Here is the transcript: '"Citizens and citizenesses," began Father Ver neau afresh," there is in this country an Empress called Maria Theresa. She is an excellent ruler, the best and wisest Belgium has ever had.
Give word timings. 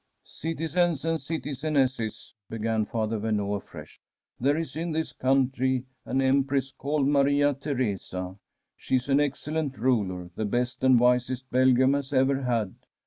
'"Citizens 0.41 1.05
and 1.05 1.19
citizenesses," 1.21 2.33
began 2.49 2.85
Father 2.87 3.19
Ver 3.19 3.29
neau 3.33 3.53
afresh," 3.55 4.01
there 4.39 4.57
is 4.57 4.75
in 4.75 4.93
this 4.93 5.11
country 5.13 5.85
an 6.05 6.23
Empress 6.23 6.71
called 6.71 7.07
Maria 7.07 7.53
Theresa. 7.53 8.37
She 8.75 8.95
is 8.95 9.09
an 9.09 9.19
excellent 9.19 9.77
ruler, 9.77 10.31
the 10.33 10.45
best 10.45 10.83
and 10.83 10.99
wisest 10.99 11.51
Belgium 11.51 11.93
has 11.93 12.11
ever 12.13 12.41
had. 12.41 12.73